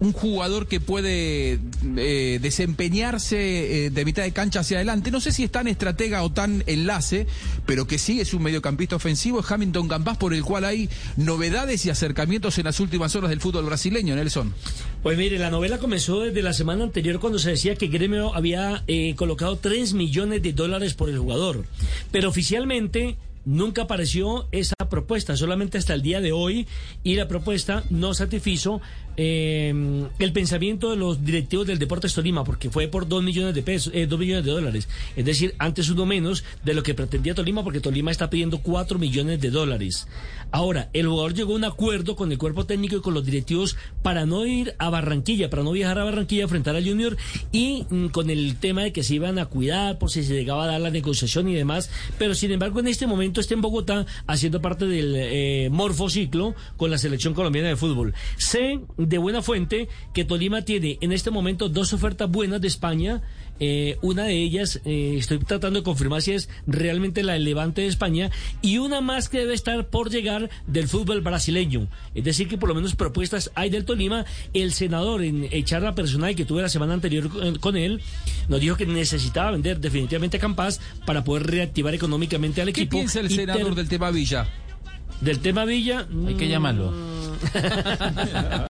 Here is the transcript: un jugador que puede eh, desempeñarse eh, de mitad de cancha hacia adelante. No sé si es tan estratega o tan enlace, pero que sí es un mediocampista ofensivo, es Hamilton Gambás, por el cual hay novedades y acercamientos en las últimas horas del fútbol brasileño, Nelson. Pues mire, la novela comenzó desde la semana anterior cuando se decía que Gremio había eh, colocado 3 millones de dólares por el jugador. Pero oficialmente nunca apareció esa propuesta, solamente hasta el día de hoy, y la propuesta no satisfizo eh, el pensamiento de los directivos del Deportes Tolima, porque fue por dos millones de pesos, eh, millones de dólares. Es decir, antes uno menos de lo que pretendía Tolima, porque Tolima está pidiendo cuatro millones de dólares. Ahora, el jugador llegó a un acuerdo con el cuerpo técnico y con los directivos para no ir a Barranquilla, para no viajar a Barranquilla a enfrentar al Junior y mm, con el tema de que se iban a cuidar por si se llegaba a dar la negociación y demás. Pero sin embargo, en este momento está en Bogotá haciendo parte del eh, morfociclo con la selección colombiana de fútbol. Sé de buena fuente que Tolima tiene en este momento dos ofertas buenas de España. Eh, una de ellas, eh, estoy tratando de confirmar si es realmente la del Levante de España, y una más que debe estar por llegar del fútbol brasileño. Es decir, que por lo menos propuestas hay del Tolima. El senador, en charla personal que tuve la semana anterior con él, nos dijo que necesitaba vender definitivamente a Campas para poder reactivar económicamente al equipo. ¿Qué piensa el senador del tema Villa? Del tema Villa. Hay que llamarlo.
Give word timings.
un 0.00 0.12
jugador 0.12 0.66
que 0.66 0.80
puede 0.80 1.58
eh, 1.96 2.38
desempeñarse 2.40 3.86
eh, 3.86 3.90
de 3.90 4.04
mitad 4.04 4.22
de 4.22 4.32
cancha 4.32 4.60
hacia 4.60 4.78
adelante. 4.78 5.10
No 5.10 5.20
sé 5.20 5.32
si 5.32 5.44
es 5.44 5.50
tan 5.50 5.66
estratega 5.66 6.22
o 6.22 6.30
tan 6.30 6.62
enlace, 6.66 7.26
pero 7.66 7.86
que 7.86 7.98
sí 7.98 8.20
es 8.20 8.34
un 8.34 8.42
mediocampista 8.42 8.96
ofensivo, 8.96 9.40
es 9.40 9.50
Hamilton 9.50 9.88
Gambás, 9.88 10.16
por 10.16 10.34
el 10.34 10.42
cual 10.44 10.64
hay 10.64 10.88
novedades 11.16 11.84
y 11.86 11.90
acercamientos 11.90 12.58
en 12.58 12.64
las 12.64 12.80
últimas 12.80 13.14
horas 13.16 13.30
del 13.30 13.40
fútbol 13.40 13.64
brasileño, 13.64 14.14
Nelson. 14.14 14.54
Pues 15.02 15.18
mire, 15.18 15.38
la 15.38 15.50
novela 15.50 15.78
comenzó 15.78 16.20
desde 16.20 16.42
la 16.42 16.52
semana 16.52 16.84
anterior 16.84 17.20
cuando 17.20 17.38
se 17.38 17.50
decía 17.50 17.76
que 17.76 17.88
Gremio 17.88 18.34
había 18.34 18.84
eh, 18.86 19.14
colocado 19.16 19.56
3 19.56 19.94
millones 19.94 20.42
de 20.42 20.52
dólares 20.52 20.94
por 20.94 21.08
el 21.08 21.18
jugador. 21.18 21.64
Pero 22.10 22.28
oficialmente 22.28 23.16
nunca 23.44 23.82
apareció 23.82 24.46
esa 24.52 24.74
propuesta, 24.88 25.36
solamente 25.36 25.78
hasta 25.78 25.94
el 25.94 26.02
día 26.02 26.20
de 26.20 26.32
hoy, 26.32 26.66
y 27.02 27.14
la 27.14 27.28
propuesta 27.28 27.84
no 27.90 28.14
satisfizo 28.14 28.80
eh, 29.20 29.74
el 30.20 30.32
pensamiento 30.32 30.90
de 30.90 30.96
los 30.96 31.24
directivos 31.24 31.66
del 31.66 31.80
Deportes 31.80 32.14
Tolima, 32.14 32.44
porque 32.44 32.70
fue 32.70 32.86
por 32.86 33.08
dos 33.08 33.22
millones 33.22 33.52
de 33.52 33.62
pesos, 33.62 33.92
eh, 33.92 34.06
millones 34.06 34.44
de 34.44 34.52
dólares. 34.52 34.88
Es 35.16 35.24
decir, 35.24 35.56
antes 35.58 35.90
uno 35.90 36.06
menos 36.06 36.44
de 36.64 36.72
lo 36.72 36.84
que 36.84 36.94
pretendía 36.94 37.34
Tolima, 37.34 37.64
porque 37.64 37.80
Tolima 37.80 38.12
está 38.12 38.30
pidiendo 38.30 38.58
cuatro 38.58 38.98
millones 38.98 39.40
de 39.40 39.50
dólares. 39.50 40.06
Ahora, 40.50 40.88
el 40.92 41.06
jugador 41.08 41.34
llegó 41.34 41.52
a 41.52 41.56
un 41.56 41.64
acuerdo 41.64 42.16
con 42.16 42.32
el 42.32 42.38
cuerpo 42.38 42.64
técnico 42.64 42.96
y 42.96 43.00
con 43.00 43.12
los 43.12 43.24
directivos 43.24 43.76
para 44.02 44.24
no 44.24 44.46
ir 44.46 44.74
a 44.78 44.88
Barranquilla, 44.88 45.50
para 45.50 45.62
no 45.62 45.72
viajar 45.72 45.98
a 45.98 46.04
Barranquilla 46.04 46.42
a 46.42 46.44
enfrentar 46.44 46.74
al 46.74 46.88
Junior 46.88 47.16
y 47.52 47.84
mm, 47.90 48.06
con 48.08 48.30
el 48.30 48.56
tema 48.56 48.82
de 48.82 48.92
que 48.92 49.02
se 49.02 49.16
iban 49.16 49.38
a 49.38 49.46
cuidar 49.46 49.98
por 49.98 50.10
si 50.10 50.22
se 50.22 50.34
llegaba 50.34 50.64
a 50.64 50.68
dar 50.68 50.80
la 50.80 50.90
negociación 50.90 51.48
y 51.48 51.54
demás. 51.54 51.90
Pero 52.18 52.34
sin 52.34 52.50
embargo, 52.52 52.80
en 52.80 52.86
este 52.86 53.06
momento 53.06 53.40
está 53.40 53.54
en 53.54 53.60
Bogotá 53.60 54.06
haciendo 54.26 54.62
parte 54.78 54.86
del 54.86 55.14
eh, 55.16 55.68
morfociclo 55.72 56.54
con 56.76 56.90
la 56.90 56.98
selección 56.98 57.34
colombiana 57.34 57.68
de 57.68 57.76
fútbol. 57.76 58.14
Sé 58.36 58.80
de 58.96 59.18
buena 59.18 59.42
fuente 59.42 59.88
que 60.14 60.24
Tolima 60.24 60.62
tiene 60.62 60.98
en 61.00 61.12
este 61.12 61.30
momento 61.30 61.68
dos 61.68 61.92
ofertas 61.92 62.30
buenas 62.30 62.60
de 62.60 62.68
España. 62.68 63.22
Eh, 63.60 63.98
una 64.02 64.22
de 64.22 64.34
ellas, 64.34 64.80
eh, 64.84 65.16
estoy 65.18 65.38
tratando 65.40 65.80
de 65.80 65.82
confirmar 65.82 66.22
si 66.22 66.30
es 66.30 66.48
realmente 66.68 67.24
la 67.24 67.32
del 67.32 67.44
Levante 67.44 67.80
de 67.80 67.88
España, 67.88 68.30
y 68.62 68.78
una 68.78 69.00
más 69.00 69.28
que 69.28 69.38
debe 69.38 69.54
estar 69.54 69.88
por 69.88 70.10
llegar 70.10 70.48
del 70.68 70.86
fútbol 70.86 71.22
brasileño. 71.22 71.88
Es 72.14 72.22
decir, 72.22 72.46
que 72.46 72.56
por 72.56 72.68
lo 72.68 72.76
menos 72.76 72.94
propuestas 72.94 73.50
hay 73.56 73.68
del 73.68 73.84
Tolima. 73.84 74.24
El 74.54 74.72
senador, 74.72 75.24
en 75.24 75.64
charla 75.64 75.96
personal 75.96 76.36
que 76.36 76.44
tuve 76.44 76.62
la 76.62 76.68
semana 76.68 76.94
anterior 76.94 77.58
con 77.58 77.76
él, 77.76 78.00
nos 78.48 78.60
dijo 78.60 78.76
que 78.76 78.86
necesitaba 78.86 79.50
vender 79.50 79.80
definitivamente 79.80 80.36
a 80.36 80.40
Campas 80.40 80.80
para 81.04 81.24
poder 81.24 81.48
reactivar 81.48 81.94
económicamente 81.94 82.62
al 82.62 82.68
equipo. 82.68 82.90
¿Qué 82.90 82.96
piensa 82.96 83.18
el 83.18 83.30
senador 83.30 83.74
del 83.74 83.88
tema 83.88 84.12
Villa? 84.12 84.46
Del 85.20 85.40
tema 85.40 85.64
Villa. 85.64 86.06
Hay 86.26 86.34
que 86.34 86.48
llamarlo. 86.48 86.92